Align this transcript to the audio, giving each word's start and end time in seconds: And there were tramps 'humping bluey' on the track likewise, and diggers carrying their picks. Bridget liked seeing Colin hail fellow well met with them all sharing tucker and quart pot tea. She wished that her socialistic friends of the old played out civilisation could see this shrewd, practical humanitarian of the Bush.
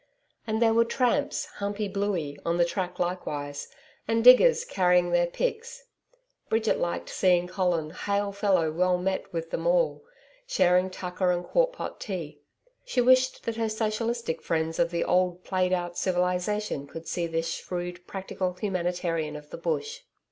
And 0.47 0.59
there 0.59 0.73
were 0.73 0.83
tramps 0.83 1.45
'humping 1.59 1.93
bluey' 1.93 2.39
on 2.43 2.57
the 2.57 2.65
track 2.65 2.97
likewise, 2.97 3.67
and 4.07 4.23
diggers 4.23 4.65
carrying 4.65 5.11
their 5.11 5.27
picks. 5.27 5.83
Bridget 6.49 6.79
liked 6.79 7.07
seeing 7.07 7.45
Colin 7.45 7.91
hail 7.91 8.31
fellow 8.31 8.71
well 8.71 8.97
met 8.97 9.31
with 9.31 9.51
them 9.51 9.67
all 9.67 10.03
sharing 10.47 10.89
tucker 10.89 11.29
and 11.31 11.43
quart 11.45 11.73
pot 11.73 11.99
tea. 11.99 12.41
She 12.83 12.99
wished 12.99 13.43
that 13.43 13.57
her 13.57 13.69
socialistic 13.69 14.41
friends 14.41 14.79
of 14.79 14.89
the 14.89 15.03
old 15.03 15.43
played 15.43 15.71
out 15.71 15.99
civilisation 15.99 16.87
could 16.87 17.07
see 17.07 17.27
this 17.27 17.47
shrewd, 17.53 18.07
practical 18.07 18.53
humanitarian 18.53 19.35
of 19.35 19.51
the 19.51 19.57
Bush. 19.57 19.99